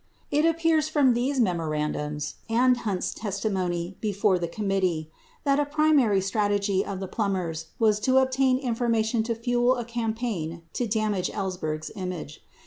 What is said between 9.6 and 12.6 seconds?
a campaign to damage Ellsberg's image.